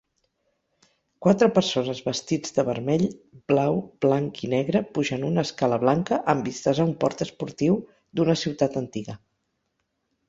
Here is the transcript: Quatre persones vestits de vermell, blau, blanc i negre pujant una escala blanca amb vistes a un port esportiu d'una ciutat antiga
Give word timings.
Quatre 1.25 1.49
persones 1.57 1.99
vestits 2.05 2.55
de 2.55 2.65
vermell, 2.69 3.03
blau, 3.53 3.77
blanc 4.07 4.41
i 4.47 4.49
negre 4.55 4.83
pujant 4.97 5.27
una 5.29 5.43
escala 5.49 5.79
blanca 5.87 6.19
amb 6.35 6.49
vistes 6.51 6.83
a 6.85 6.89
un 6.91 6.97
port 7.05 7.23
esportiu 7.29 7.79
d'una 8.19 8.39
ciutat 8.47 8.81
antiga 8.85 9.17